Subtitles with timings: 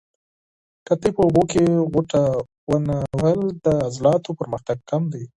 [0.85, 2.21] که تاسو په اوبو کې غوټه
[2.71, 5.23] ونه وهل، د عضلاتو پرمختګ کم دی.